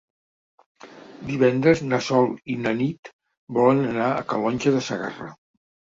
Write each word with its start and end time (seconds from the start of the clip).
Divendres 1.27 1.83
na 1.91 1.99
Sol 2.07 2.29
i 2.53 2.57
na 2.63 2.73
Nit 2.79 3.13
volen 3.59 3.85
anar 3.91 4.11
a 4.15 4.27
Calonge 4.33 4.75
de 4.79 4.83
Segarra. 4.89 5.29